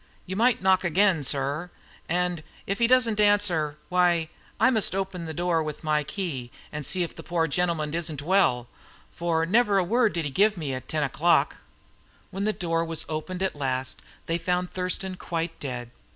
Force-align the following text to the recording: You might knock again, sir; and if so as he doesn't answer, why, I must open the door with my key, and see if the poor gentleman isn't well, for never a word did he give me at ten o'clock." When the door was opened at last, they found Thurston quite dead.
You 0.25 0.35
might 0.35 0.63
knock 0.63 0.83
again, 0.83 1.23
sir; 1.23 1.69
and 2.09 2.39
if 2.65 2.79
so 2.79 2.79
as 2.79 2.79
he 2.79 2.87
doesn't 2.87 3.19
answer, 3.19 3.77
why, 3.87 4.29
I 4.59 4.71
must 4.71 4.95
open 4.95 5.25
the 5.25 5.33
door 5.35 5.61
with 5.61 5.83
my 5.83 6.03
key, 6.03 6.49
and 6.71 6.83
see 6.83 7.03
if 7.03 7.15
the 7.15 7.21
poor 7.21 7.47
gentleman 7.47 7.93
isn't 7.93 8.19
well, 8.23 8.67
for 9.11 9.45
never 9.45 9.77
a 9.77 9.83
word 9.83 10.13
did 10.13 10.25
he 10.25 10.31
give 10.31 10.57
me 10.57 10.73
at 10.73 10.89
ten 10.89 11.03
o'clock." 11.03 11.57
When 12.31 12.45
the 12.45 12.51
door 12.51 12.83
was 12.83 13.05
opened 13.07 13.43
at 13.43 13.55
last, 13.55 14.01
they 14.25 14.39
found 14.39 14.71
Thurston 14.71 15.17
quite 15.17 15.59
dead. 15.59 15.91